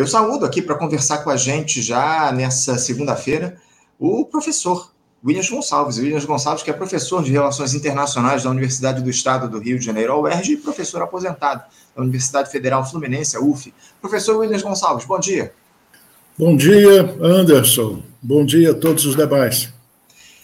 [0.00, 3.58] Eu saúdo aqui para conversar com a gente já nessa segunda-feira
[3.98, 4.90] o professor
[5.22, 5.98] Williams Gonçalves.
[5.98, 9.84] Williams Gonçalves, que é professor de Relações Internacionais da Universidade do Estado do Rio de
[9.84, 13.74] Janeiro, UERJ, e professor aposentado da Universidade Federal Fluminense, UF.
[14.00, 15.52] Professor Williams Gonçalves, bom dia.
[16.38, 18.02] Bom dia, Anderson.
[18.22, 19.70] Bom dia a todos os demais.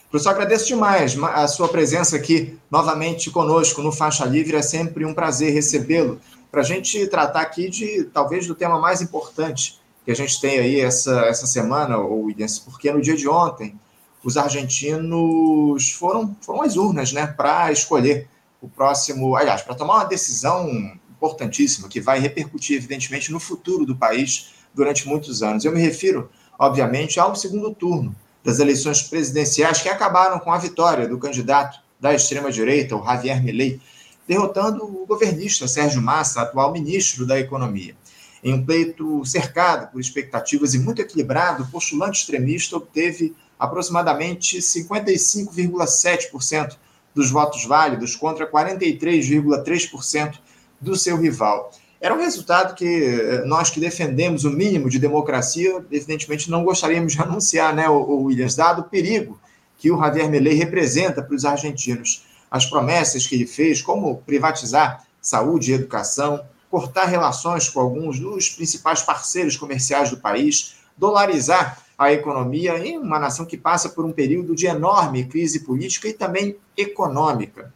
[0.08, 4.56] Professor, agradeço demais a sua presença aqui novamente conosco no Faixa Livre.
[4.56, 9.02] É sempre um prazer recebê-lo para a gente tratar aqui de talvez do tema mais
[9.02, 13.78] importante que a gente tem aí essa, essa semana, Williams, porque no dia de ontem
[14.22, 18.28] os argentinos foram, foram às urnas né, para escolher
[18.62, 20.70] o próximo, aliás, para tomar uma decisão
[21.10, 25.64] importantíssima que vai repercutir, evidentemente, no futuro do país durante muitos anos.
[25.64, 28.14] Eu me refiro, obviamente, ao segundo turno
[28.46, 33.80] das eleições presidenciais que acabaram com a vitória do candidato da extrema-direita, o Javier Milei,
[34.24, 37.96] derrotando o governista Sérgio Massa, atual ministro da Economia.
[38.44, 46.76] Em um pleito cercado por expectativas e muito equilibrado, o postulante extremista obteve aproximadamente 55,7%
[47.12, 50.38] dos votos válidos contra 43,3%
[50.80, 51.72] do seu rival.
[52.00, 57.14] Era um resultado que eh, nós que defendemos o mínimo de democracia, evidentemente não gostaríamos
[57.14, 59.38] de anunciar, né, o Williams, dado o perigo
[59.78, 62.26] que o Javier Milei representa para os argentinos.
[62.50, 68.50] As promessas que ele fez, como privatizar saúde e educação, cortar relações com alguns dos
[68.50, 74.12] principais parceiros comerciais do país, dolarizar a economia em uma nação que passa por um
[74.12, 77.72] período de enorme crise política e também econômica.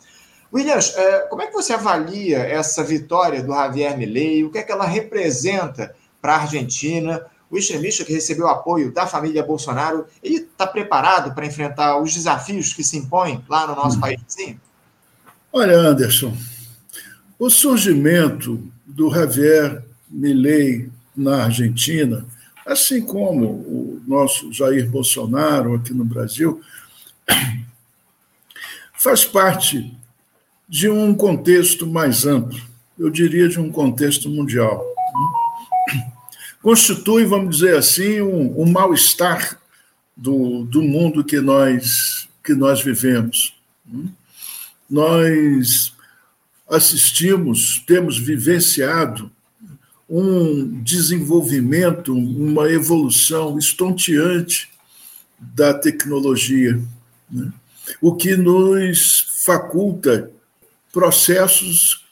[0.53, 4.45] Williams, é, como é que você avalia essa vitória do Javier Milei?
[4.45, 7.25] O que é que ela representa para a Argentina?
[7.49, 12.73] O extremista que recebeu apoio da família Bolsonaro, ele está preparado para enfrentar os desafios
[12.73, 14.01] que se impõem lá no nosso hum.
[14.01, 14.21] país?
[14.27, 14.59] Sim.
[15.53, 16.37] Olha, Anderson,
[17.39, 22.25] o surgimento do Javier Milei na Argentina,
[22.67, 26.61] assim como o nosso Jair Bolsonaro aqui no Brasil,
[28.95, 29.97] faz parte
[30.71, 32.57] de um contexto mais amplo,
[32.97, 34.87] eu diria de um contexto mundial.
[36.63, 39.59] Constitui, vamos dizer assim, um, um mal-estar
[40.17, 43.53] do, do mundo que nós, que nós vivemos.
[44.89, 45.93] Nós
[46.69, 49.29] assistimos, temos vivenciado
[50.09, 54.69] um desenvolvimento, uma evolução estonteante
[55.37, 56.81] da tecnologia,
[57.29, 57.53] né?
[58.01, 60.31] o que nos faculta
[60.93, 62.05] processos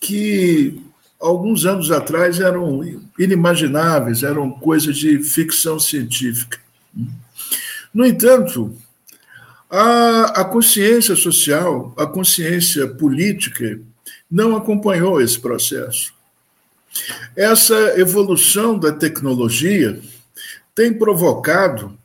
[0.00, 0.80] que
[1.20, 2.80] alguns anos atrás eram
[3.18, 6.58] inimagináveis, eram coisas de ficção científica.
[7.92, 8.74] No entanto,
[9.68, 13.80] a, a consciência social, a consciência política,
[14.30, 16.12] não acompanhou esse processo.
[17.36, 20.00] Essa evolução da tecnologia
[20.74, 21.96] tem provocado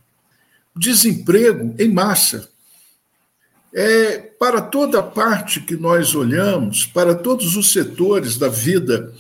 [0.76, 2.50] desemprego em massa
[3.78, 9.14] é, para toda parte que nós olhamos, para todos os setores da vida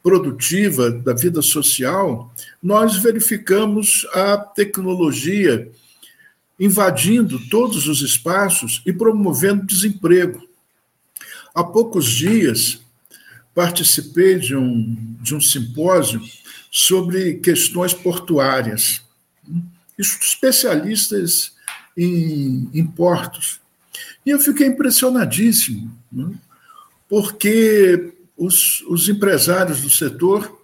[0.00, 5.68] produtiva, da vida social, nós verificamos a tecnologia
[6.58, 10.40] invadindo todos os espaços e promovendo desemprego.
[11.52, 12.80] Há poucos dias,
[13.52, 16.22] participei de um, de um simpósio
[16.70, 19.02] sobre questões portuárias.
[19.98, 21.56] Especialistas
[21.96, 23.65] em, em portos.
[24.26, 26.34] E eu fiquei impressionadíssimo, né?
[27.08, 30.60] porque os, os, empresários do setor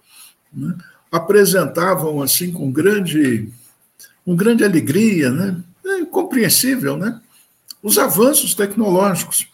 [0.51, 0.77] né,
[1.09, 3.49] apresentavam assim com grande,
[4.25, 5.63] com grande alegria, né?
[5.85, 7.21] É compreensível, né?
[7.81, 9.47] os avanços tecnológicos.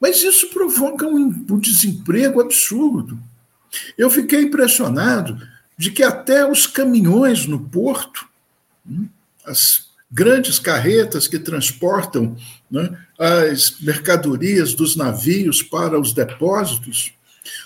[0.00, 3.18] Mas isso provoca um, um desemprego absurdo.
[3.96, 5.40] Eu fiquei impressionado
[5.76, 8.28] de que até os caminhões no porto,
[8.84, 9.08] né,
[9.44, 12.36] as grandes carretas que transportam
[12.70, 17.12] né, as mercadorias dos navios para os depósitos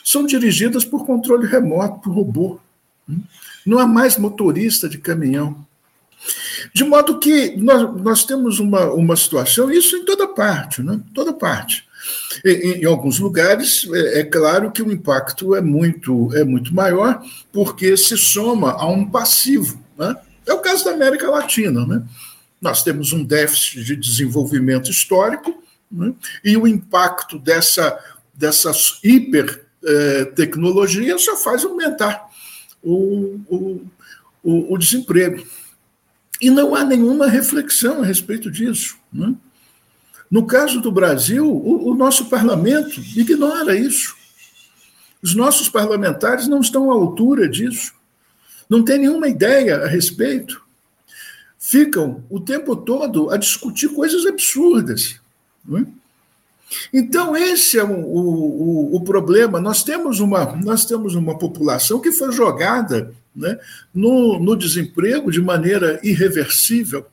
[0.04, 2.60] são dirigidas por controle remoto, por robô.
[3.08, 3.18] Né.
[3.64, 5.64] Não há mais motorista de caminhão.
[6.72, 11.00] De modo que nós, nós temos uma, uma situação, isso em toda parte, né?
[11.14, 11.84] toda parte.
[12.44, 17.22] Em, em alguns lugares, é, é, claro que o impacto é muito, é muito maior,
[17.52, 19.82] porque se soma a um passivo.
[19.96, 20.14] Né?
[20.46, 21.86] É o caso da América Latina.
[21.86, 22.02] Né?
[22.64, 25.62] Nós temos um déficit de desenvolvimento histórico
[25.92, 26.14] né?
[26.42, 28.02] e o impacto dessa,
[28.32, 28.72] dessa
[29.04, 32.26] hipertecnologia eh, só faz aumentar
[32.82, 33.82] o, o,
[34.42, 35.46] o, o, desemprego.
[36.40, 38.96] E não há nenhuma reflexão a respeito disso.
[39.12, 39.34] Né?
[40.30, 44.16] No caso do Brasil, o, o nosso parlamento ignora isso.
[45.22, 47.92] Os nossos parlamentares não estão à altura disso.
[48.70, 50.63] não têm nenhuma ideia a respeito,
[51.64, 55.18] ficam o tempo todo a discutir coisas absurdas.
[55.72, 55.86] É?
[56.92, 59.58] Então, esse é o, o, o, problema.
[59.58, 63.58] Nós temos, uma, nós temos uma população que foi jogada né,
[63.94, 67.06] no, no desemprego de maneira irreversível.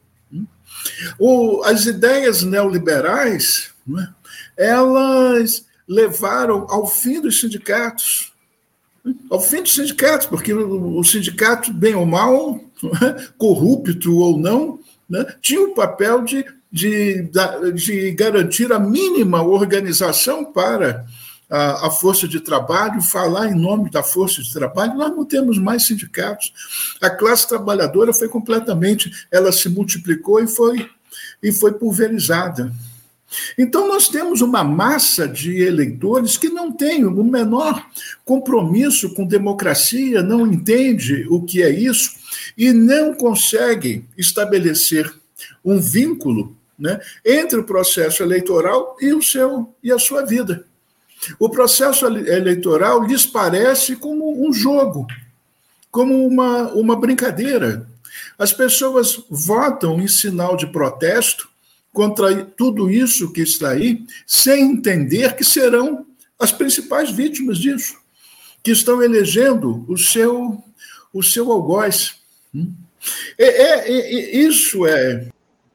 [1.18, 4.14] O, as ideias neoliberais, né,
[4.58, 8.34] elas levaram ao fim dos sindicatos.
[9.30, 12.60] Ao fim dos sindicatos, porque o sindicato, bem ou mal,
[13.38, 14.80] corrupto ou não,
[15.10, 17.30] né, tinha o papel de de,
[17.74, 21.06] de garantir a mínima organização para
[21.50, 24.96] a, a, força de trabalho, falar em nome da força de trabalho.
[24.96, 26.54] Nós não temos mais sindicatos.
[27.02, 30.90] A classe trabalhadora foi completamente, ela se multiplicou e foi,
[31.44, 32.72] e foi pulverizada.
[33.58, 37.86] Então, nós temos uma massa de eleitores que não tem o menor
[38.26, 42.21] compromisso com democracia, não entende o que é isso
[42.58, 45.12] e não consegue estabelecer
[45.64, 50.66] um vínculo né, entre o processo eleitoral e, o seu, e a sua vida.
[51.40, 55.06] O processo eleitoral lhes parece como um jogo,
[55.92, 57.88] como uma, uma brincadeira.
[58.38, 61.48] As pessoas votam em sinal de protesto
[61.94, 66.06] contra tudo isso que está aí, sem entender que serão
[66.40, 67.98] as principais vítimas disso,
[68.64, 70.64] que estão elegendo o seu,
[71.14, 72.21] o seu algoz.
[72.54, 72.74] Hum?
[73.38, 75.30] É, é, é, isso é.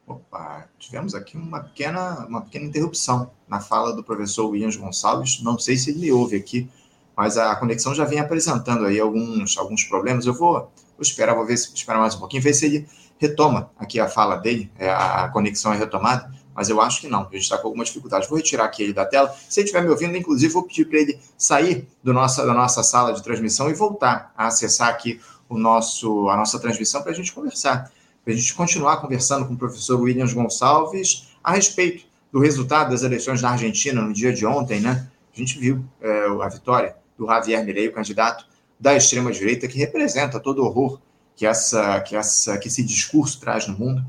[0.07, 5.43] Opa, tivemos aqui uma pequena, uma pequena interrupção na fala do professor Williams Gonçalves.
[5.43, 6.69] Não sei se ele me ouve aqui,
[7.17, 10.27] mas a conexão já vem apresentando aí alguns, alguns problemas.
[10.27, 12.89] Eu vou, vou esperar, vou ver se esperar mais um pouquinho, ver se ele
[13.19, 17.23] retoma aqui a fala dele, é, a conexão é retomada, mas eu acho que não,
[17.23, 18.29] a gente está com alguma dificuldade.
[18.29, 19.35] Vou retirar aqui ele da tela.
[19.49, 22.83] Se ele estiver me ouvindo, inclusive, vou pedir para ele sair do nossa, da nossa
[22.83, 27.15] sala de transmissão e voltar a acessar aqui o nosso, a nossa transmissão para a
[27.15, 27.91] gente conversar
[28.27, 33.05] para a gente continuar conversando com o professor Williams Gonçalves a respeito do resultado das
[33.05, 35.09] eleições na Argentina no dia de ontem, né?
[35.33, 38.45] A gente viu é, a vitória do Javier Milei, o candidato
[38.81, 41.01] da extrema-direita, que representa todo o horror
[41.37, 44.05] que, essa, que, essa, que esse discurso traz no mundo.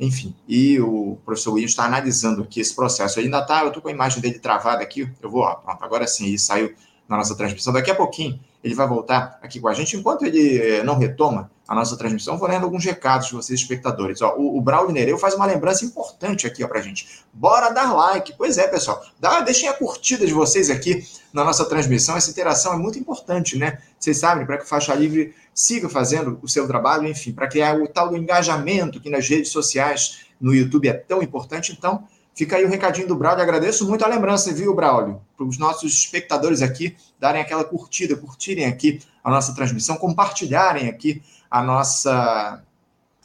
[0.00, 3.20] Enfim, e o professor Williams está analisando aqui esse processo.
[3.20, 5.84] Ele ainda está, eu estou com a imagem dele travada aqui, eu vou, ó, pronto,
[5.84, 6.74] agora sim, ele saiu
[7.08, 7.72] na nossa transmissão.
[7.72, 9.96] Daqui a pouquinho ele vai voltar aqui com a gente.
[9.96, 14.20] Enquanto ele eh, não retoma a nossa transmissão, vou lendo alguns recados de vocês, espectadores.
[14.20, 17.24] Ó, o, o Braulio Nereu faz uma lembrança importante aqui para a gente.
[17.32, 18.34] Bora dar like.
[18.36, 19.02] Pois é, pessoal.
[19.18, 22.16] Dá, deixem a curtida de vocês aqui na nossa transmissão.
[22.16, 23.78] Essa interação é muito importante, né?
[23.98, 27.80] Vocês sabem, para que o Faixa Livre siga fazendo o seu trabalho, enfim, para criar
[27.80, 31.72] o tal do engajamento que nas redes sociais, no YouTube é tão importante.
[31.72, 32.04] Então,
[32.40, 33.42] Fica aí o recadinho do Braulio.
[33.42, 35.20] Agradeço muito a lembrança, viu, Braulio?
[35.36, 41.22] Para os nossos espectadores aqui darem aquela curtida, curtirem aqui a nossa transmissão, compartilharem aqui
[41.50, 42.62] a nossa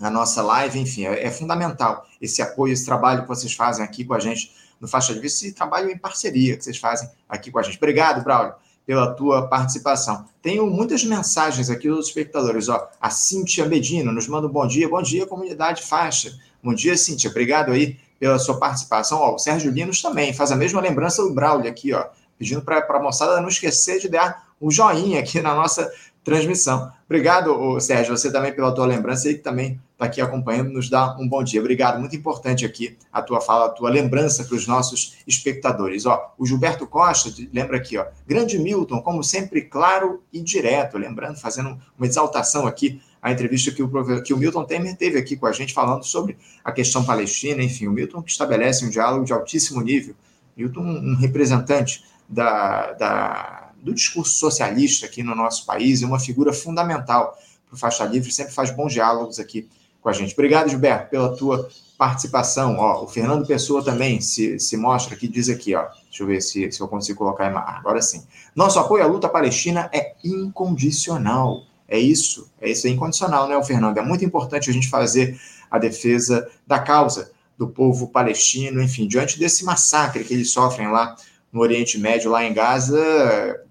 [0.02, 4.04] a nossa live, enfim, é, é, fundamental esse apoio, esse trabalho que vocês fazem aqui
[4.04, 7.60] com a gente no Faixa Livre, esse trabalho em parceria que vocês fazem aqui com
[7.60, 7.78] a gente.
[7.78, 10.26] Obrigado, Braulio, pela tua participação.
[10.42, 14.90] Tenho muitas mensagens aqui dos espectadores, ó, a Cíntia Medina nos manda um bom dia,
[14.90, 16.38] bom dia, comunidade Faixa.
[16.62, 19.20] Bom dia, Cíntia, obrigado aí pela sua participação.
[19.20, 22.06] Ó, o Sérgio Linos também faz a mesma lembrança do Braulio aqui, ó,
[22.38, 25.92] pedindo para a moçada não esquecer de dar um joinha aqui na nossa
[26.24, 26.92] transmissão.
[27.06, 31.16] Obrigado, Sérgio, você também pela tua lembrança e que também está aqui acompanhando, nos dá
[31.20, 31.60] um bom dia.
[31.60, 36.06] Obrigado, muito importante aqui a tua fala, a tua lembrança para os nossos espectadores.
[36.06, 41.40] Ó, o Gilberto Costa lembra aqui, ó, grande Milton, como sempre, claro e direto, lembrando,
[41.40, 45.48] fazendo uma exaltação aqui a entrevista que o, que o Milton Temer teve aqui com
[45.48, 49.34] a gente, falando sobre a questão palestina, enfim, o Milton que estabelece um diálogo de
[49.34, 50.14] altíssimo nível.
[50.56, 56.54] Milton, um representante da, da, do discurso socialista aqui no nosso país e uma figura
[56.54, 57.36] fundamental
[57.68, 59.68] para o Faixa Livre, sempre faz bons diálogos aqui
[60.04, 60.34] com a gente.
[60.34, 61.68] Obrigado, Gilberto, pela tua
[61.98, 62.78] participação.
[62.78, 66.42] Ó, o Fernando Pessoa também se, se mostra aqui, diz aqui, ó, deixa eu ver
[66.42, 68.24] se, se eu consigo colocar agora sim.
[68.56, 71.64] Nosso apoio à luta palestina é incondicional.
[71.88, 73.98] É isso, é isso, é incondicional, né, Fernando?
[73.98, 75.40] É muito importante a gente fazer
[75.70, 81.16] a defesa da causa do povo palestino, enfim, diante desse massacre que eles sofrem lá
[81.52, 83.00] no Oriente Médio, lá em Gaza,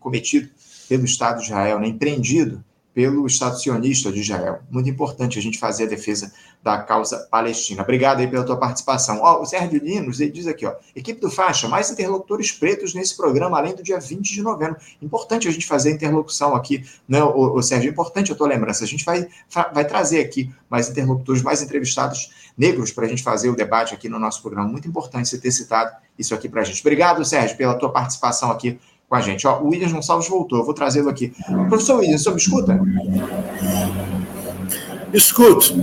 [0.00, 0.49] cometido
[0.88, 2.64] pelo Estado de Israel, né, empreendido
[2.95, 4.61] pelo Estado sionista de Israel.
[4.71, 6.33] Muito importante a gente fazer a defesa
[6.63, 7.83] da causa palestina.
[7.83, 9.19] Obrigado aí pela tua participação.
[9.21, 13.17] Ó, o Sérgio Linos, ele diz aqui, ó, equipe do Faixa, mais interlocutores pretos nesse
[13.17, 14.77] programa, além do dia 20 de novembro.
[15.03, 18.85] Importante a gente fazer interlocução aqui, né, o, o Sérgio, importante a tua lembrança.
[18.85, 19.27] A gente vai,
[19.75, 24.09] vai trazer aqui mais interlocutores, mais entrevistados negros para a gente fazer o debate aqui
[24.09, 24.69] no nosso programa.
[24.69, 26.81] Muito importante você ter citado isso aqui para a gente.
[26.81, 29.47] Obrigado, Sérgio, pela tua participação aqui com a gente.
[29.47, 31.33] Ó, o William Gonçalves voltou, eu vou trazê-lo aqui.
[31.69, 32.81] Professor William, o senhor me escuta?
[35.13, 35.75] Escute.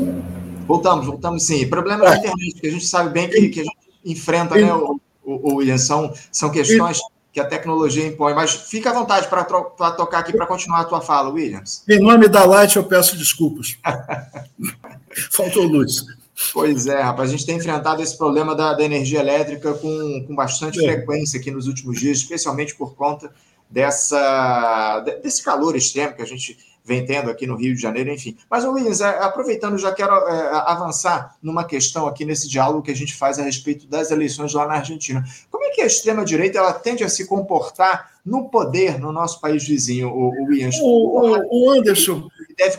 [0.68, 1.68] Voltamos, voltamos sim.
[1.68, 5.00] Problema da internet, que a gente sabe bem que, que a gente enfrenta, né, o,
[5.24, 7.00] o, o William, são, são questões
[7.32, 8.34] que a tecnologia impõe.
[8.34, 11.84] Mas fica à vontade para tocar aqui para continuar a tua fala, Williams.
[11.88, 13.78] Em nome da Light, eu peço desculpas.
[15.32, 16.06] Faltou luz.
[16.53, 20.36] Pois é, rapaz, a gente tem enfrentado esse problema da, da energia elétrica com, com
[20.36, 20.84] bastante é.
[20.84, 23.31] frequência aqui nos últimos dias, especialmente por conta
[23.70, 28.38] dessa, desse calor extremo que a gente vem tendo aqui no Rio de Janeiro, enfim.
[28.50, 32.96] Mas, Luiz, é, aproveitando, já quero é, avançar numa questão aqui nesse diálogo que a
[32.96, 35.24] gente faz a respeito das eleições lá na Argentina.
[35.50, 39.65] Como é que a extrema-direita ela tende a se comportar no poder no nosso país
[39.65, 40.75] vizinho, o, o Williams?
[40.81, 42.27] O, o, o Anderson,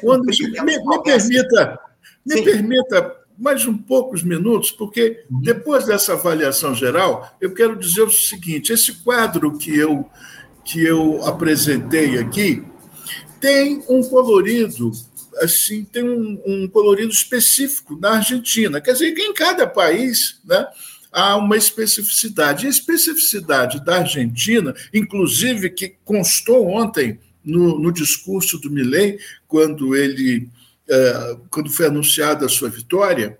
[0.02, 1.80] o Anderson me, me permita,
[2.26, 5.40] me permita mais um poucos minutos, porque uhum.
[5.40, 10.08] depois dessa avaliação geral, eu quero dizer o seguinte: esse quadro que eu,
[10.64, 12.62] que eu apresentei aqui
[13.40, 14.92] tem um colorido,
[15.38, 18.80] assim, tem um, um colorido específico na Argentina.
[18.80, 20.64] Quer dizer, que em cada país, né?
[21.10, 22.64] há uma especificidade.
[22.64, 29.18] E a especificidade da Argentina, inclusive, que constou ontem no, no discurso do Milley,
[29.48, 30.48] quando ele
[31.50, 33.38] quando foi anunciada a sua vitória,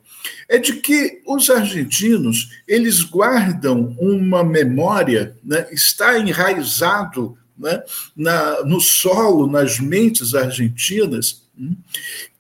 [0.49, 7.83] é de que os argentinos eles guardam uma memória, né, está enraizado né,
[8.17, 11.77] na, no solo, nas mentes argentinas, hum,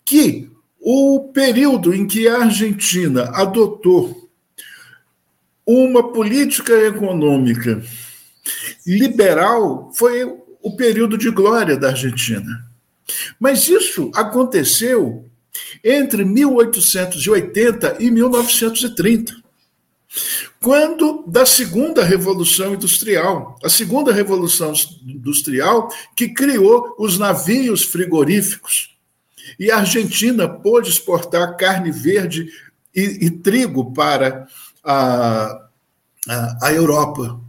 [0.04, 0.50] que
[0.81, 4.31] o período em que a Argentina adotou
[5.64, 7.83] uma política econômica
[8.85, 10.25] liberal foi
[10.61, 12.71] o período de glória da Argentina.
[13.38, 15.25] Mas isso aconteceu
[15.85, 19.42] entre 1880 e 1930,
[20.61, 24.73] quando da segunda revolução industrial, a segunda revolução
[25.07, 28.95] industrial que criou os navios frigoríficos.
[29.59, 32.49] E a Argentina pôde exportar carne verde
[32.95, 34.47] e, e trigo para
[34.85, 35.69] a,
[36.28, 37.40] a, a Europa.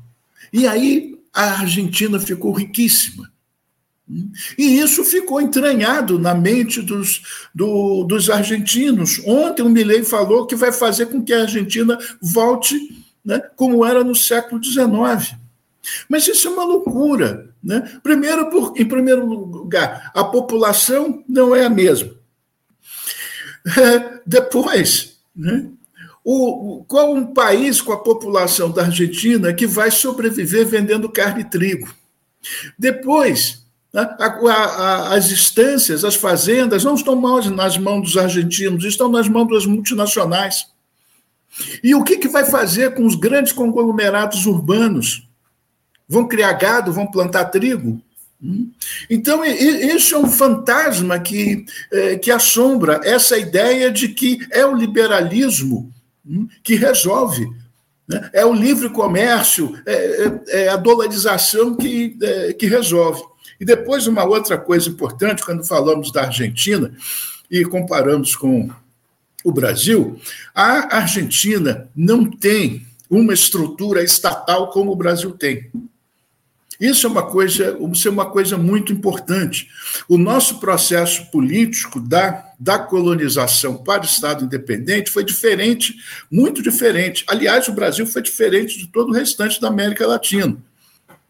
[0.52, 3.33] E aí a Argentina ficou riquíssima.
[4.58, 7.22] E isso ficou entranhado na mente dos,
[7.56, 9.22] do, dos argentinos.
[9.26, 12.78] Ontem o Milley falou que vai fazer com que a Argentina volte
[13.24, 15.36] né, como era no século XIX.
[16.10, 17.50] Mas isso é uma loucura.
[17.64, 18.00] Né?
[18.04, 22.12] Primeiro, por, em primeiro lugar, a população não é a mesma.
[23.66, 25.70] É, depois, né,
[26.24, 31.50] o, qual um país com a população da Argentina que vai sobreviver vendendo carne e
[31.50, 31.94] trigo?
[32.78, 33.63] Depois?
[33.94, 39.66] As instâncias, as fazendas, não estão mais nas mãos dos argentinos, estão nas mãos das
[39.68, 40.66] multinacionais.
[41.84, 45.28] E o que, que vai fazer com os grandes conglomerados urbanos?
[46.10, 48.02] Vão criar gado, vão plantar trigo?
[48.42, 48.72] Hum?
[49.10, 54.76] Então, isso é um fantasma que, é, que assombra essa ideia de que é o
[54.76, 55.94] liberalismo
[56.28, 57.48] hum, que resolve.
[58.08, 58.30] Né?
[58.34, 62.18] É o livre comércio, é, é, é a dolarização que,
[62.58, 63.22] que resolve.
[63.64, 66.94] E depois, uma outra coisa importante, quando falamos da Argentina
[67.50, 68.70] e comparamos com
[69.42, 70.20] o Brasil,
[70.54, 75.72] a Argentina não tem uma estrutura estatal como o Brasil tem.
[76.78, 79.70] Isso é uma coisa, isso é uma coisa muito importante.
[80.10, 85.96] O nosso processo político da, da colonização para o Estado independente foi diferente,
[86.30, 87.24] muito diferente.
[87.30, 90.58] Aliás, o Brasil foi diferente de todo o restante da América Latina.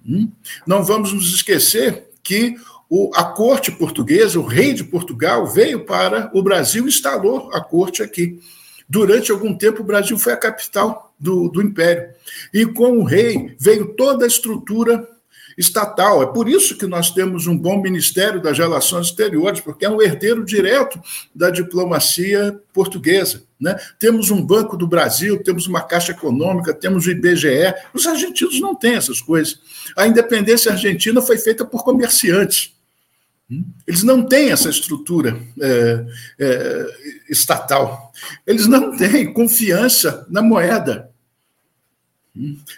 [0.03, 0.31] Hum?
[0.65, 2.55] Não vamos nos esquecer que
[2.89, 7.59] o, a corte portuguesa, o rei de Portugal, veio para o Brasil e instalou a
[7.59, 8.39] corte aqui.
[8.87, 12.09] Durante algum tempo, o Brasil foi a capital do, do império.
[12.53, 15.07] E com o rei veio toda a estrutura
[15.57, 16.23] estatal.
[16.23, 20.01] É por isso que nós temos um bom Ministério das Relações Exteriores, porque é um
[20.01, 20.99] herdeiro direto
[21.33, 23.43] da diplomacia portuguesa.
[23.59, 23.75] Né?
[23.97, 27.73] Temos um Banco do Brasil, temos uma Caixa Econômica, temos o IBGE.
[27.93, 29.59] Os argentinos não têm essas coisas.
[29.95, 32.73] A independência argentina foi feita por comerciantes.
[33.85, 36.05] Eles não têm essa estrutura é,
[36.39, 36.85] é,
[37.29, 38.11] estatal.
[38.47, 41.12] Eles não têm confiança na moeda.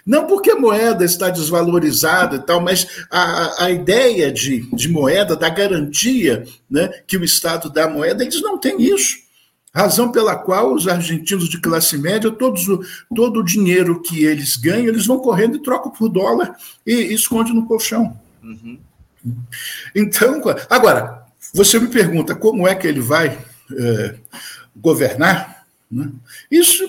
[0.04, 5.34] Não porque a moeda está desvalorizada e tal, mas a, a ideia de, de moeda,
[5.34, 9.16] da garantia né, que o Estado dá à moeda, eles não têm isso.
[9.74, 12.80] Razão pela qual os argentinos de classe média, todos o,
[13.14, 16.54] todo o dinheiro que eles ganham, eles vão correndo e trocam por dólar
[16.86, 18.18] e, e esconde no colchão.
[18.42, 18.78] Uhum.
[19.94, 23.38] Então, agora, você me pergunta como é que ele vai
[23.72, 24.14] é,
[24.76, 25.66] governar?
[25.90, 26.10] Né?
[26.50, 26.84] Isso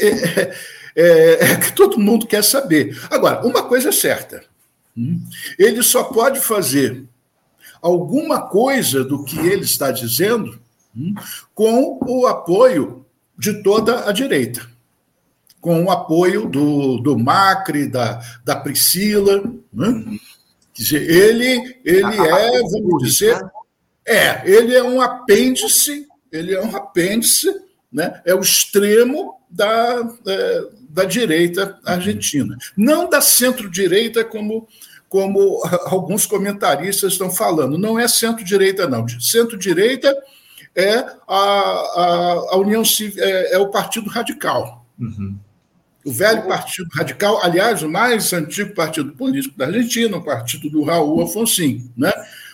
[0.00, 0.54] é,
[0.96, 2.98] é, é que todo mundo quer saber.
[3.10, 4.42] Agora, uma coisa é certa:
[4.96, 5.20] hum,
[5.58, 7.04] ele só pode fazer
[7.80, 10.60] alguma coisa do que ele está dizendo
[10.96, 11.14] hum,
[11.54, 13.04] com o apoio
[13.38, 14.68] de toda a direita,
[15.60, 19.42] com o apoio do, do Macri, da, da Priscila.
[19.72, 20.18] Né?
[20.74, 23.40] Quer dizer, ele, ele é, vamos dizer,
[24.06, 27.48] é, ele é um apêndice, ele é um apêndice,
[27.90, 28.20] né?
[28.26, 32.56] é o extremo da, é, da direita argentina.
[32.76, 34.66] Não da centro-direita, como,
[35.08, 37.78] como alguns comentaristas estão falando.
[37.78, 39.06] Não é centro-direita, não.
[39.08, 40.14] Centro-direita
[40.74, 44.84] é a, a, a União Civil, é, é, o Partido Radical.
[44.98, 45.38] Uhum.
[46.04, 50.82] O velho Partido Radical, aliás, o mais antigo partido político da Argentina, o partido do
[50.82, 51.62] Raul Afonso,
[51.96, 52.10] né?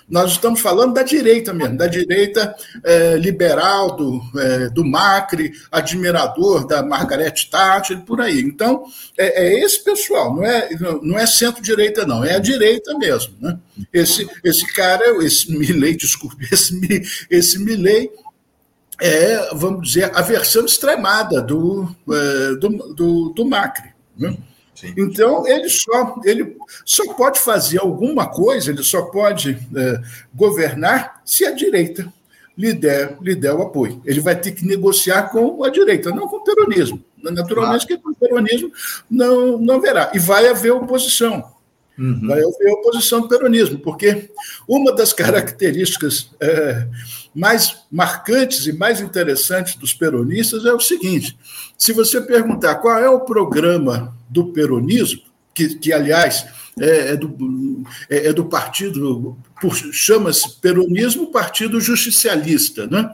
[0.09, 6.65] Nós estamos falando da direita mesmo, da direita é, liberal, do, é, do Macri, admirador
[6.65, 8.41] da Margaret Thatcher, por aí.
[8.41, 8.85] Então,
[9.19, 10.69] é, é esse pessoal, não é,
[11.03, 13.35] não é centro-direita, não, é a direita mesmo.
[13.41, 13.59] Né?
[13.93, 18.11] Esse, esse cara, esse Milley, desculpe, esse, esse Milley
[19.01, 23.91] é, vamos dizer, a versão extremada do, é, do, do, do Macri.
[24.17, 24.37] Né?
[24.77, 24.93] Sim.
[24.97, 30.03] Então, ele só, ele só pode fazer alguma coisa, ele só pode é,
[30.35, 32.13] governar se a direita
[32.57, 34.03] lhe der, lhe der o apoio.
[34.05, 37.03] Ele vai ter que negociar com a direita, não com o peronismo.
[37.23, 38.03] Naturalmente, claro.
[38.03, 38.71] que com o peronismo
[39.11, 40.13] não, não haverá.
[40.15, 41.57] E vai haver oposição.
[41.99, 42.29] Uhum.
[42.29, 44.31] Vai haver oposição do peronismo, porque
[44.69, 46.87] uma das características é,
[47.37, 51.39] mais marcantes e mais interessantes dos peronistas é o seguinte:
[51.77, 55.21] se você perguntar qual é o programa do peronismo,
[55.53, 56.47] que, que aliás
[56.81, 59.37] é, é, do, é, é do partido,
[59.93, 63.13] chama-se peronismo Partido Justicialista, né?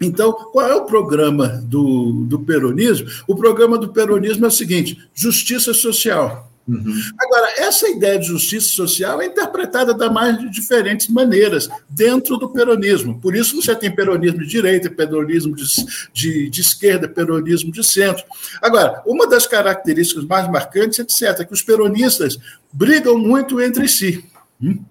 [0.00, 3.08] Então, qual é o programa do, do peronismo?
[3.26, 6.47] O programa do peronismo é o seguinte: justiça social.
[6.68, 7.00] Uhum.
[7.18, 13.18] Agora, essa ideia de justiça social é interpretada das mais diferentes maneiras dentro do peronismo.
[13.18, 15.64] Por isso você tem peronismo de direita, peronismo de,
[16.12, 18.22] de, de esquerda, peronismo de centro.
[18.60, 22.38] Agora, uma das características mais marcantes, etc., é que os peronistas
[22.70, 24.24] brigam muito entre si.
[24.60, 24.84] Hum?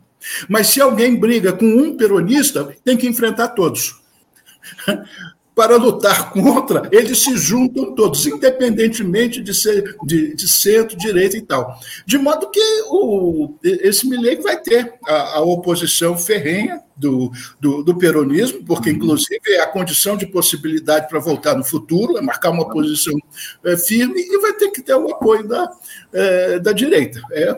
[0.50, 3.96] Mas se alguém briga com um peronista, tem que enfrentar todos
[5.58, 11.42] para lutar contra, eles se juntam todos, independentemente de ser de, de centro, direita e
[11.42, 11.80] tal.
[12.06, 17.98] De modo que o, esse Milley vai ter a, a oposição ferrenha do, do, do,
[17.98, 22.70] peronismo, porque, inclusive, é a condição de possibilidade para voltar no futuro, é marcar uma
[22.70, 23.16] posição
[23.64, 25.72] é, firme e vai ter que ter o apoio da,
[26.14, 27.20] é, da direita.
[27.32, 27.56] É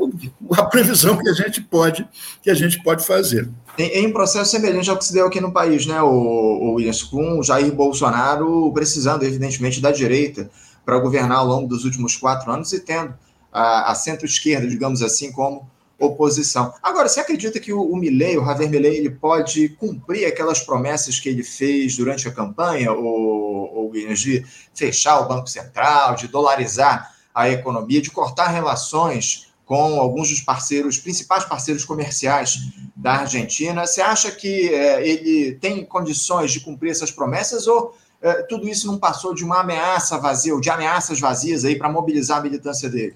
[0.53, 2.07] a previsão que a gente pode,
[2.41, 3.49] que a gente pode fazer.
[3.79, 7.01] Em, em processo semelhante ao que se deu aqui no país, né, o, o Williams,
[7.01, 10.51] com o Jair Bolsonaro precisando, evidentemente, da direita
[10.85, 13.13] para governar ao longo dos últimos quatro anos e tendo
[13.53, 15.65] a, a centro-esquerda, digamos assim, como
[15.97, 16.73] oposição.
[16.83, 21.17] Agora, você acredita que o, o Milley, o Javier Milley, ele pode cumprir aquelas promessas
[21.17, 27.49] que ele fez durante a campanha, ou, de fechar o Banco Central, de dolarizar a
[27.49, 32.57] economia, de cortar relações com alguns dos parceiros, principais parceiros comerciais
[32.95, 33.85] da Argentina.
[33.85, 38.87] Você acha que é, ele tem condições de cumprir essas promessas ou é, tudo isso
[38.87, 42.89] não passou de uma ameaça vazia, ou de ameaças vazias aí para mobilizar a militância
[42.89, 43.15] dele?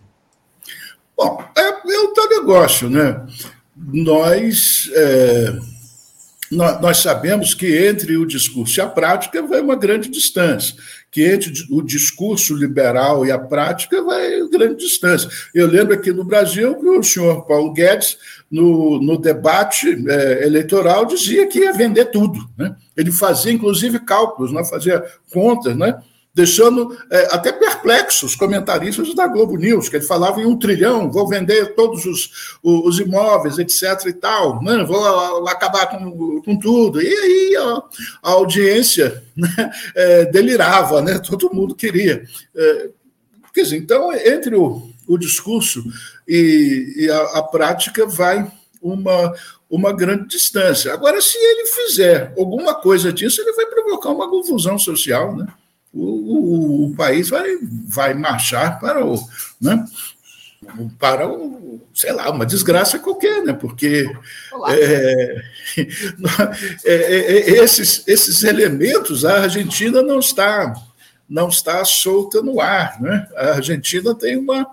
[1.18, 3.26] Bom, é, é o tal negócio, né?
[3.76, 5.58] Nós, é,
[6.54, 10.76] nós, sabemos que entre o discurso e a prática vai uma grande distância,
[11.12, 15.30] que entre o discurso liberal e a prática vai grande distância.
[15.54, 18.18] Eu lembro aqui no Brasil que o senhor Paulo Guedes,
[18.50, 22.40] no, no debate é, eleitoral, dizia que ia vender tudo.
[22.58, 22.76] Né?
[22.96, 24.64] Ele fazia, inclusive, cálculos, né?
[24.64, 25.96] fazia contas, né?
[26.34, 31.12] Deixando é, até perplexos os comentaristas da Globo News, que ele falava em um trilhão,
[31.12, 34.08] vou vender todos os, os imóveis, etc.
[34.08, 34.84] e tal, né?
[34.84, 37.02] vou acabar com, com tudo.
[37.02, 37.84] E aí a,
[38.24, 41.20] a audiência né, é, delirava, né?
[41.20, 42.24] todo mundo queria.
[42.56, 42.90] É,
[43.54, 45.84] quer dizer, então, entre o, o discurso
[46.28, 49.34] e, e a, a prática vai uma,
[49.70, 50.92] uma grande distância.
[50.92, 55.46] Agora, se ele fizer alguma coisa disso, ele vai provocar uma confusão social, né?
[55.94, 59.16] O, o, país vai, vai marchar para o,
[59.62, 59.86] né,
[61.00, 63.54] para o, sei lá, uma desgraça qualquer, né?
[63.54, 64.10] Porque
[64.68, 65.44] é,
[66.86, 70.74] é, é, esses, esses elementos a Argentina não está
[71.30, 73.28] não está solta no ar, né?
[73.36, 74.68] A Argentina tem uma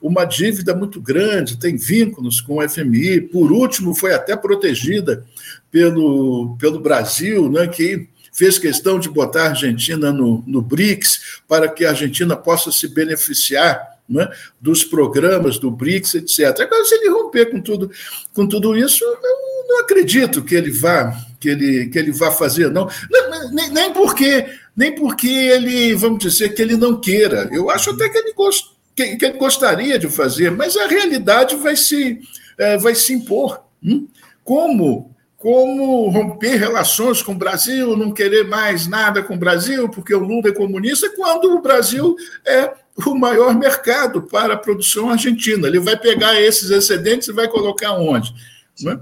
[0.00, 3.22] uma dívida muito grande, tem vínculos com o FMI.
[3.22, 5.24] Por último, foi até protegida
[5.70, 7.66] pelo, pelo Brasil, né?
[7.66, 12.72] Que fez questão de botar a Argentina no, no BRICS para que a Argentina possa
[12.72, 14.28] se beneficiar né,
[14.60, 16.60] dos programas do BRICS, etc.
[16.60, 17.90] Agora, se ele romper com tudo,
[18.34, 22.70] com tudo isso, eu não acredito que ele vá que ele, que ele vá fazer,
[22.70, 22.88] não.
[23.52, 27.50] Nem, nem, porque, nem porque ele, vamos dizer, que ele não queira.
[27.52, 31.54] Eu acho até que ele, gost, que, que ele gostaria de fazer, mas a realidade
[31.56, 32.18] vai se,
[32.56, 33.62] é, vai se impor.
[33.82, 34.08] Hum?
[34.42, 35.13] Como
[35.44, 40.18] como romper relações com o Brasil, não querer mais nada com o Brasil, porque o
[40.18, 42.72] Lula é comunista, quando o Brasil é
[43.04, 45.68] o maior mercado para a produção argentina.
[45.68, 48.34] Ele vai pegar esses excedentes e vai colocar onde?
[48.80, 48.98] Né?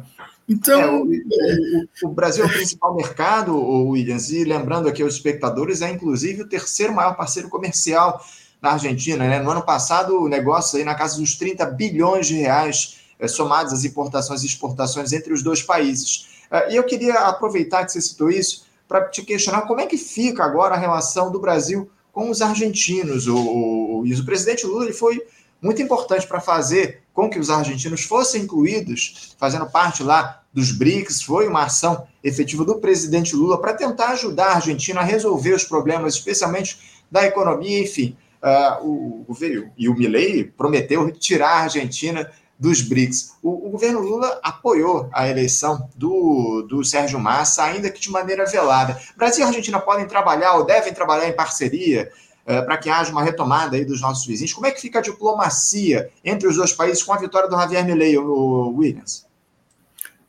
[0.48, 1.06] Então.
[1.40, 5.92] É, o, o, Brasil é o principal mercado, Williams, e lembrando aqui aos espectadores, é
[5.92, 8.20] inclusive o terceiro maior parceiro comercial
[8.60, 9.28] na Argentina.
[9.28, 9.38] Né?
[9.38, 13.72] No ano passado, o negócio aí na casa dos 30 bilhões de reais, é, somados
[13.72, 16.31] as importações e exportações entre os dois países.
[16.52, 19.96] É, e eu queria aproveitar que você citou isso para te questionar como é que
[19.96, 23.26] fica agora a relação do Brasil com os argentinos.
[23.26, 25.22] O, o, o presidente Lula ele foi
[25.62, 31.22] muito importante para fazer com que os argentinos fossem incluídos, fazendo parte lá dos BRICS,
[31.22, 35.64] foi uma ação efetiva do presidente Lula para tentar ajudar a Argentina a resolver os
[35.64, 38.16] problemas, especialmente da economia, enfim.
[38.42, 42.28] Uh, o governo e o Milei prometeu retirar a Argentina
[42.62, 43.32] dos BRICS.
[43.42, 48.46] O, o, governo Lula apoiou a eleição do, do Sérgio Massa, ainda que de maneira
[48.46, 48.96] velada.
[49.16, 52.08] Brasil e Argentina podem trabalhar ou devem trabalhar em parceria
[52.42, 54.52] uh, para que haja uma retomada aí dos nossos vizinhos.
[54.52, 57.84] Como é que fica a diplomacia entre os dois países com a vitória do Javier
[57.84, 59.26] Milei, o Williams?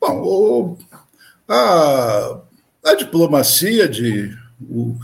[0.00, 0.78] Bom, o,
[1.48, 2.40] a,
[2.84, 4.36] a diplomacia de.
[4.60, 4.96] O,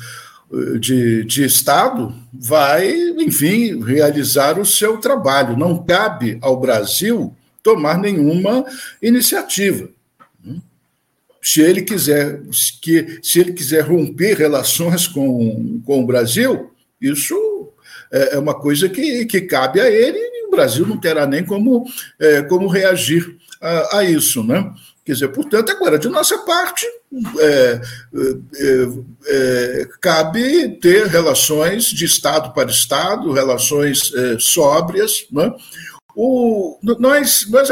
[0.78, 5.56] de, de Estado vai, enfim, realizar o seu trabalho.
[5.56, 8.64] Não cabe ao Brasil tomar nenhuma
[9.00, 9.88] iniciativa.
[11.42, 12.42] Se ele quiser,
[12.82, 17.34] que, se ele quiser romper relações com, com o Brasil, isso
[18.12, 21.44] é, é uma coisa que, que cabe a ele e o Brasil não terá nem
[21.44, 21.86] como,
[22.18, 24.44] é, como reagir a, a isso.
[24.44, 24.70] Né?
[25.10, 26.86] Quer dizer, portanto, agora, de nossa parte,
[27.40, 27.80] é,
[28.54, 28.88] é,
[29.26, 35.26] é, cabe ter relações de Estado para Estado, relações é, sóbrias.
[35.32, 35.52] Né?
[36.14, 37.68] O, nós, nós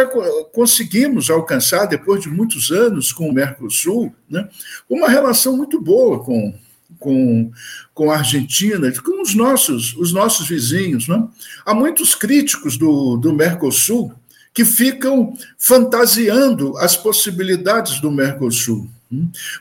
[0.52, 4.48] conseguimos alcançar, depois de muitos anos com o Mercosul, né,
[4.90, 6.52] uma relação muito boa com,
[6.98, 7.52] com,
[7.94, 11.06] com a Argentina, com os nossos, os nossos vizinhos.
[11.06, 11.24] Né?
[11.64, 14.12] Há muitos críticos do, do Mercosul
[14.58, 18.90] que ficam fantasiando as possibilidades do Mercosul.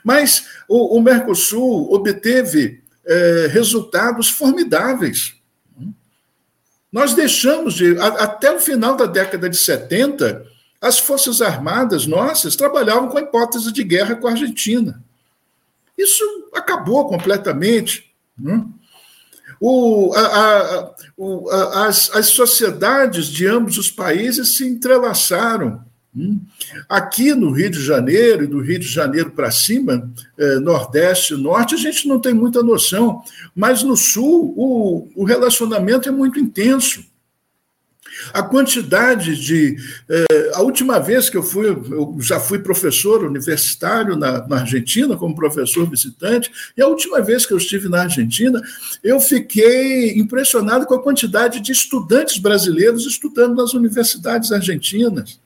[0.03, 5.35] Mas o, o Mercosul obteve é, resultados formidáveis.
[6.91, 7.95] Nós deixamos de.
[7.99, 10.43] A, até o final da década de 70,
[10.81, 14.99] as Forças Armadas nossas trabalhavam com a hipótese de guerra com a Argentina.
[15.95, 16.23] Isso
[16.55, 18.11] acabou completamente.
[18.35, 18.65] Né?
[19.59, 25.81] O, a, a, o, a, as, as sociedades de ambos os países se entrelaçaram.
[26.15, 26.39] Hum.
[26.89, 31.37] Aqui no Rio de Janeiro, e do Rio de Janeiro para cima, eh, Nordeste e
[31.37, 33.21] Norte, a gente não tem muita noção,
[33.55, 37.03] mas no Sul o, o relacionamento é muito intenso.
[38.33, 39.77] A quantidade de.
[40.09, 45.15] Eh, a última vez que eu fui, eu já fui professor universitário na, na, Argentina,
[45.15, 48.61] como professor visitante, e a última vez que eu estive na Argentina,
[49.03, 55.39] eu fiquei impressionado com a quantidade de estudantes brasileiros estudando nas universidades argentinas.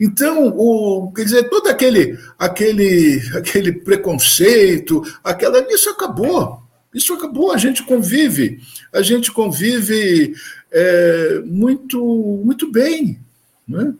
[0.00, 6.60] Então, o, quer dizer, todo aquele, aquele, aquele preconceito, aquela, isso acabou.
[6.92, 8.60] Isso acabou, a gente convive,
[8.92, 10.34] a gente convive
[10.72, 11.98] é, muito,
[12.44, 13.18] muito bem.
[13.66, 13.94] Né?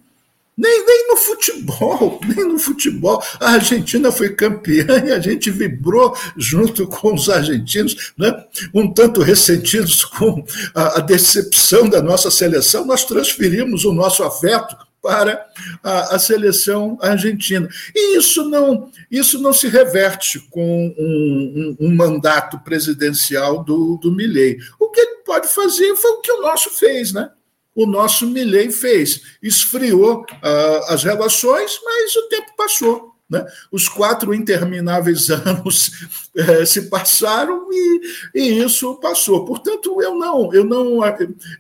[0.61, 3.23] Nem, nem no futebol, nem no futebol.
[3.41, 8.45] A Argentina foi campeã e a gente vibrou junto com os argentinos, né?
[8.75, 14.77] um tanto ressentidos com a, a decepção da nossa seleção, nós transferimos o nosso afeto
[15.03, 15.47] para
[15.83, 17.67] a, a, seleção argentina.
[17.95, 24.13] E isso não, isso não se reverte com um, um, um mandato presidencial do, do
[24.13, 24.59] Milley.
[24.79, 27.31] O que pode fazer foi o que o nosso fez, né?
[27.73, 29.23] O nosso Milley fez.
[29.41, 33.15] Esfriou uh, as relações, mas o tempo passou.
[33.31, 33.47] Né?
[33.71, 35.93] Os quatro intermináveis anos
[36.37, 38.01] é, se passaram e,
[38.35, 39.45] e, isso passou.
[39.45, 41.07] Portanto, eu não, eu não,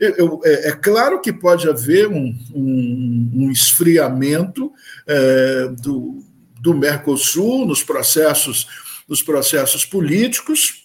[0.00, 4.72] eu, eu, é, é, claro que pode haver um, um, um esfriamento
[5.06, 6.24] é, do,
[6.60, 8.66] do Mercosul nos processos,
[9.08, 10.79] nos processos políticos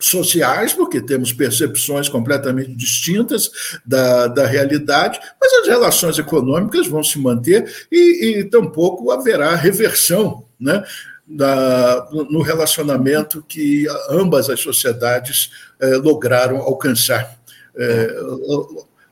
[0.00, 3.50] sociais, porque temos percepções completamente distintas
[3.84, 10.44] da, da realidade, mas as relações econômicas vão se manter e, e tampouco haverá reversão
[10.60, 10.84] né,
[11.26, 17.38] da, no relacionamento que ambas as sociedades eh, lograram alcançar
[17.76, 18.16] eh,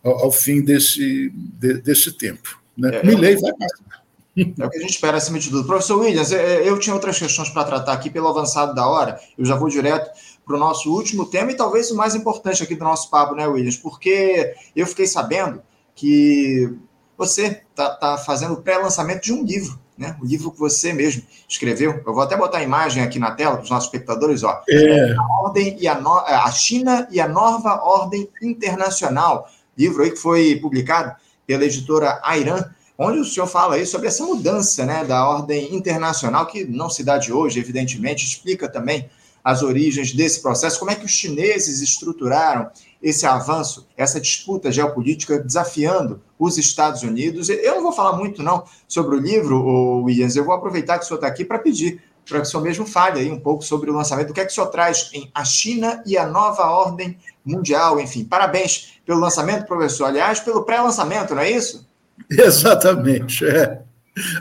[0.02, 2.60] ao, ao, fim desse, de, desse tempo.
[2.76, 2.96] Né?
[2.96, 4.04] É, Milley vai passar.
[4.36, 5.64] É o que a gente espera acima de tudo.
[5.64, 9.44] Professor Williams, é, eu tinha outras questões para tratar aqui pelo avançado da hora, eu
[9.44, 10.10] já vou direto
[10.44, 13.46] para o nosso último tema e talvez o mais importante aqui do nosso papo, né,
[13.46, 13.76] Williams?
[13.76, 15.62] Porque eu fiquei sabendo
[15.94, 16.76] que
[17.16, 20.16] você está tá fazendo o pré-lançamento de um livro, né?
[20.20, 22.02] O livro que você mesmo escreveu.
[22.04, 24.62] Eu vou até botar a imagem aqui na tela para os nossos espectadores, ó.
[24.68, 25.12] É.
[25.12, 26.18] A Ordem e a, no...
[26.18, 29.48] a China e a Nova Ordem Internacional.
[29.76, 31.14] Livro aí que foi publicado
[31.46, 32.64] pela editora Airan,
[32.98, 37.02] onde o senhor fala aí sobre essa mudança, né, da ordem internacional que não se
[37.02, 39.10] dá de hoje, evidentemente, explica também
[39.44, 42.70] as origens desse processo, como é que os chineses estruturaram
[43.02, 47.50] esse avanço, essa disputa geopolítica desafiando os Estados Unidos.
[47.50, 51.06] Eu não vou falar muito não sobre o livro, Williams, eu vou aproveitar que o
[51.06, 53.90] senhor está aqui para pedir para que o senhor mesmo fale aí um pouco sobre
[53.90, 56.64] o lançamento, o que é que o senhor traz em A China e a Nova
[56.64, 58.24] Ordem Mundial, enfim.
[58.24, 60.06] Parabéns pelo lançamento, professor.
[60.06, 61.86] Aliás, pelo pré-lançamento, não é isso?
[62.30, 63.82] Exatamente, é.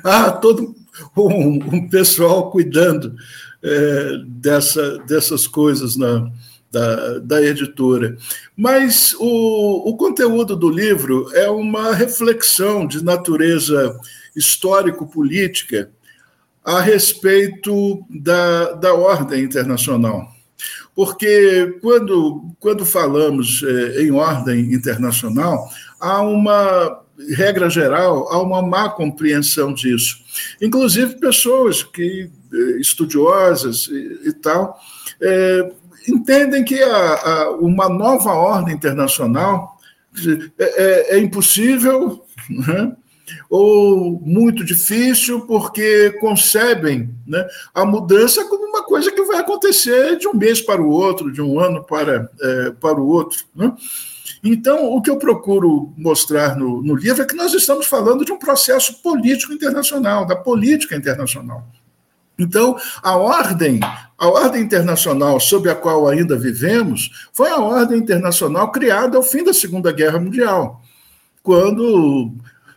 [0.04, 0.74] Ah, todo
[1.18, 3.16] um, um pessoal cuidando
[3.63, 6.30] é, dessa, dessas coisas na,
[6.71, 8.17] da, da editora.
[8.58, 13.97] Mas o, o conteúdo do livro é uma reflexão de natureza
[14.36, 15.91] histórico-política
[16.65, 20.28] a respeito da, da ordem internacional.
[20.95, 27.02] Porque quando, quando falamos eh, em ordem internacional, há uma
[27.36, 30.23] regra geral, há uma má compreensão disso.
[30.62, 32.30] Inclusive, pessoas que
[32.80, 34.80] estudiosas e, e tal
[35.22, 35.72] é,
[36.08, 39.78] entendem que a, a, uma nova ordem internacional
[40.60, 42.96] é, é, é impossível né?
[43.50, 50.28] ou muito difícil, porque concebem né, a mudança como uma coisa que vai acontecer de
[50.28, 53.39] um mês para o outro, de um ano para, é, para o outro.
[53.56, 53.74] Né?
[54.44, 58.32] Então, o que eu procuro mostrar no, no livro é que nós estamos falando de
[58.32, 61.66] um processo político internacional, da política internacional.
[62.38, 63.80] Então, a ordem,
[64.17, 69.43] a ordem internacional sob a qual ainda vivemos, foi a ordem internacional criada ao fim
[69.43, 70.82] da Segunda Guerra Mundial,
[71.43, 72.34] quando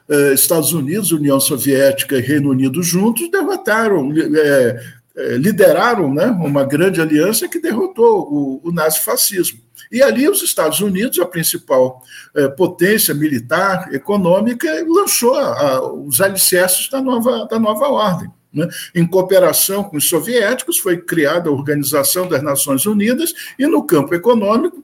[0.09, 4.81] eh, Estados Unidos, União Soviética e Reino Unido juntos derrotaram, eh,
[5.17, 9.61] eh, lideraram né, uma grande aliança que derrotou o, o nazifascismo.
[9.91, 12.03] E ali os Estados Unidos, a principal
[12.35, 18.31] eh, potência militar, econômica, lançou a, os alicerces da nova, da nova ordem.
[18.57, 18.67] Né?
[18.95, 24.15] Em cooperação com os soviéticos, foi criada a Organização das Nações Unidas, e no campo
[24.15, 24.83] econômico,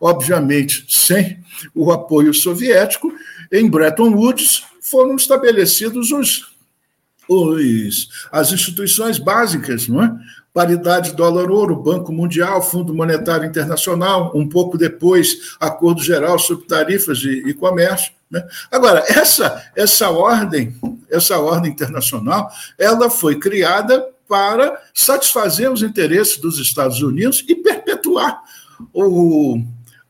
[0.00, 1.38] obviamente sem
[1.74, 3.12] o apoio soviético,
[3.52, 6.54] em Bretton Woods foram estabelecidos os,
[7.28, 10.12] os, as instituições básicas, não é?
[10.52, 17.48] paridade dólar-ouro, Banco Mundial, Fundo Monetário Internacional, um pouco depois, Acordo Geral sobre Tarifas e,
[17.48, 18.12] e Comércio.
[18.30, 18.44] Né?
[18.70, 20.74] Agora, essa, essa ordem,
[21.10, 28.40] essa ordem internacional, ela foi criada para satisfazer os interesses dos Estados Unidos e perpetuar
[28.92, 29.60] o,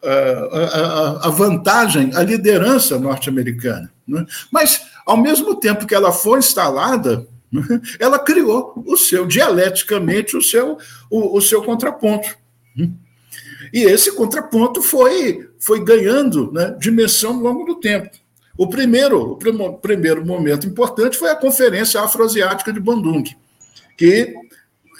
[0.03, 3.91] a, a, a vantagem, a liderança norte-americana.
[4.07, 4.27] Né?
[4.51, 7.27] Mas, ao mesmo tempo que ela foi instalada,
[7.99, 10.79] ela criou o seu, dialeticamente, o seu,
[11.11, 12.39] o, o seu contraponto.
[13.73, 18.11] E esse contraponto foi, foi ganhando né, dimensão ao longo do tempo.
[18.61, 23.25] O primeiro, o primeiro momento importante foi a Conferência Afroasiática de Bandung,
[23.96, 24.35] que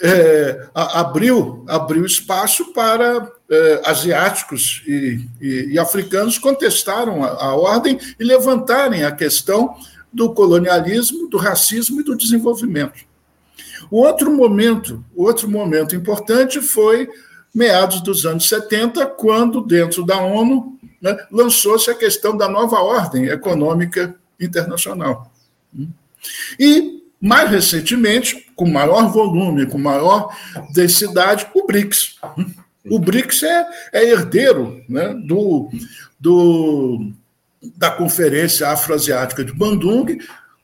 [0.01, 7.99] é, abriu, abriu espaço para é, asiáticos e, e, e, africanos contestaram a, a ordem
[8.19, 9.75] e levantarem a questão
[10.11, 13.05] do colonialismo, do racismo e do desenvolvimento.
[13.91, 17.07] O outro momento, outro momento importante foi
[17.53, 23.25] meados dos anos 70, quando, dentro da ONU, né, lançou-se a questão da nova ordem
[23.25, 25.31] econômica internacional.
[26.59, 30.35] E, mais recentemente, com maior volume, com maior
[30.73, 32.19] densidade, o BRICS.
[32.89, 35.69] O BRICS é, é herdeiro né, do,
[36.19, 37.11] do,
[37.75, 40.17] da Conferência Afroasiática de Bandung,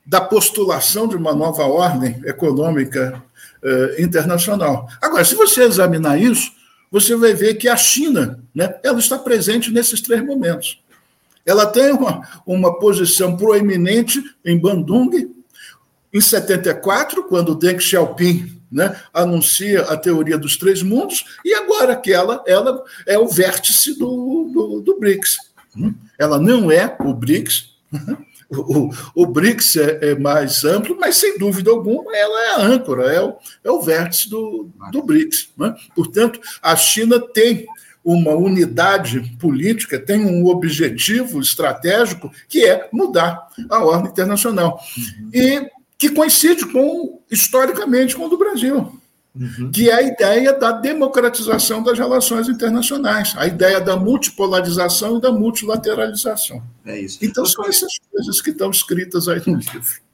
[0.06, 3.22] da postulação de uma nova ordem econômica
[3.62, 4.88] eh, internacional.
[5.02, 6.52] Agora, se você examinar isso,
[6.92, 10.82] você vai ver que a China né, ela está presente nesses três momentos.
[11.46, 15.34] Ela tem uma, uma posição proeminente em Bandung.
[16.14, 22.12] Em 74, quando Deng Xiaoping né, anuncia a teoria dos três mundos, e agora que
[22.12, 25.38] ela, ela é o vértice do, do, do BRICS.
[26.20, 27.78] Ela não é o BRICS.
[28.50, 33.14] O, o BRICS é, é, mais amplo, mas sem dúvida alguma ela é a âncora,
[33.14, 35.50] é o, é o vértice do, do BRICS.
[35.58, 35.76] Né?
[35.94, 37.66] Portanto, a China tem
[38.04, 44.80] uma unidade política, tem um objetivo estratégico que é mudar a ordem internacional.
[45.34, 48.98] E que coincide com, historicamente, com o do Brasil.
[49.40, 49.72] Uhum.
[49.72, 55.32] que é a ideia da democratização das relações internacionais, a ideia da multipolarização e da
[55.32, 56.62] multilateralização.
[56.86, 57.20] É isso.
[57.22, 60.08] Então, são essas coisas que estão escritas aí no livro.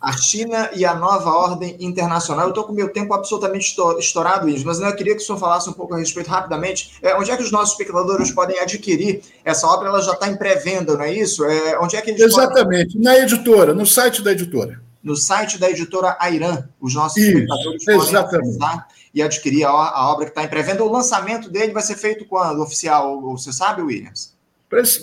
[0.00, 2.44] A China e a nova ordem internacional.
[2.46, 5.68] Eu estou com meu tempo absolutamente estourado, Índio, mas eu queria que o senhor falasse
[5.68, 6.98] um pouco a respeito rapidamente.
[7.02, 9.88] É, onde é que os nossos espectadores podem adquirir essa obra?
[9.88, 11.44] Ela já está em pré-venda, não é isso?
[11.44, 13.02] É, onde é que eles Exatamente, podem...
[13.02, 14.80] na editora, no site da editora.
[15.06, 20.10] No site da editora Airan, os nossos isso, espectadores podem acessar e adquirir a, a
[20.10, 20.82] obra que está em pré-venda.
[20.82, 23.22] O lançamento dele vai ser feito quando, oficial?
[23.22, 24.34] Você sabe, Williams?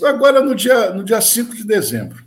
[0.05, 2.21] Agora no dia, no dia 5 de dezembro.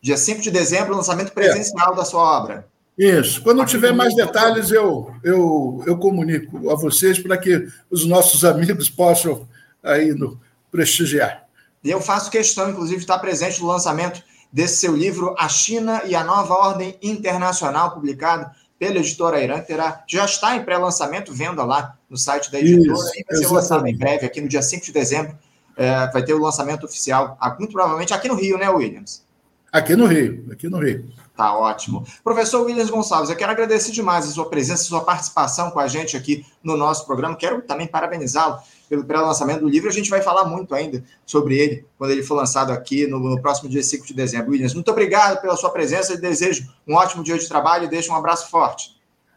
[0.00, 1.96] Dia 5 de dezembro, lançamento presencial é.
[1.96, 2.68] da sua obra.
[2.96, 3.42] Isso.
[3.42, 8.88] Quando tiver mais detalhes, eu, eu, eu comunico a vocês para que os nossos amigos
[8.88, 9.48] possam
[9.82, 11.44] aí no, prestigiar.
[11.82, 14.22] E eu faço questão, inclusive, de estar presente no lançamento
[14.56, 20.02] desse seu livro, A China e a Nova Ordem Internacional, publicado pela editora Irã, terá,
[20.08, 23.86] já está em pré-lançamento, venda lá no site da editora, Isso, e vai ser lançado
[23.86, 25.36] em breve, aqui no dia 5 de dezembro,
[25.76, 29.22] é, vai ter o lançamento oficial, muito provavelmente aqui no Rio, né, Williams?
[29.70, 31.06] Aqui no Rio, aqui no Rio.
[31.36, 32.06] Tá ótimo.
[32.24, 35.86] Professor Williams Gonçalves, eu quero agradecer demais a sua presença, a sua participação com a
[35.86, 37.36] gente aqui no nosso programa.
[37.36, 39.88] Quero também parabenizá-lo pelo pré-lançamento do livro.
[39.88, 43.40] A gente vai falar muito ainda sobre ele quando ele for lançado aqui no, no,
[43.40, 44.50] próximo dia 5 de dezembro.
[44.50, 48.12] Williams, muito obrigado pela sua presença e desejo um ótimo dia de trabalho e deixo
[48.12, 48.96] um abraço forte.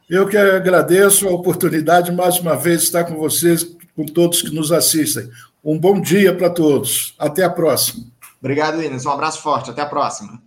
[0.10, 3.64] Eu que agradeço a oportunidade mais uma vez de estar com vocês,
[3.96, 5.30] com todos que nos assistem.
[5.64, 7.14] Um bom dia para todos.
[7.20, 8.06] Até a próxima.
[8.40, 9.06] Obrigado, Williams.
[9.06, 9.70] Um abraço forte.
[9.70, 10.42] Até a próxima.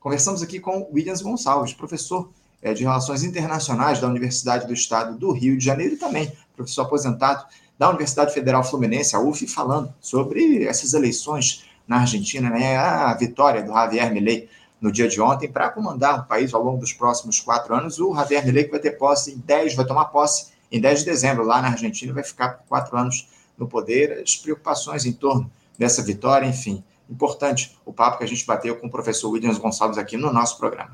[0.00, 2.30] Conversamos aqui com Williams Gonçalves, professor
[2.62, 6.82] é, de Relações Internacionais da Universidade do Estado do Rio de Janeiro e também professor
[6.82, 7.44] aposentado
[7.78, 12.76] da Universidade Federal Fluminense, a UF, falando sobre essas eleições na Argentina, né?
[12.76, 14.48] a vitória do Javier Milei
[14.80, 17.98] no dia de ontem para comandar o país ao longo dos próximos quatro anos.
[17.98, 21.04] O Javier Milei que vai ter posse em 10, vai tomar posse em 10 de
[21.06, 25.50] dezembro lá na Argentina, vai ficar por quatro anos no poder, as preocupações em torno
[25.78, 29.98] dessa vitória, enfim importante o papo que a gente bateu com o professor Williams Gonçalves
[29.98, 30.92] aqui no nosso programa.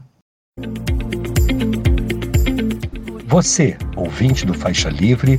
[3.26, 5.38] Você, ouvinte do Faixa Livre,